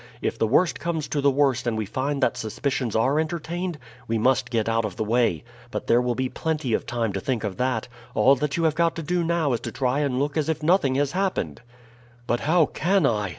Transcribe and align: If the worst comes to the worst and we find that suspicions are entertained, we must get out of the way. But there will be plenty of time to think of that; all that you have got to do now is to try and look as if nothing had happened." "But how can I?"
If 0.19 0.39
the 0.39 0.47
worst 0.47 0.79
comes 0.79 1.07
to 1.09 1.21
the 1.21 1.29
worst 1.29 1.67
and 1.67 1.77
we 1.77 1.85
find 1.85 2.23
that 2.23 2.35
suspicions 2.35 2.95
are 2.95 3.19
entertained, 3.19 3.77
we 4.07 4.17
must 4.17 4.49
get 4.49 4.67
out 4.67 4.83
of 4.83 4.95
the 4.95 5.03
way. 5.03 5.43
But 5.69 5.85
there 5.85 6.01
will 6.01 6.15
be 6.15 6.27
plenty 6.27 6.73
of 6.73 6.87
time 6.87 7.13
to 7.13 7.19
think 7.19 7.43
of 7.43 7.57
that; 7.57 7.87
all 8.15 8.35
that 8.37 8.57
you 8.57 8.63
have 8.63 8.73
got 8.73 8.95
to 8.95 9.03
do 9.03 9.23
now 9.23 9.53
is 9.53 9.59
to 9.59 9.71
try 9.71 9.99
and 9.99 10.17
look 10.17 10.37
as 10.37 10.49
if 10.49 10.63
nothing 10.63 10.95
had 10.95 11.11
happened." 11.11 11.61
"But 12.25 12.39
how 12.39 12.65
can 12.65 13.05
I?" 13.05 13.29